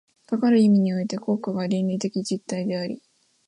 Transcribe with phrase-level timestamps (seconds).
[0.25, 3.03] かかる意味において国家が倫理的実体であり、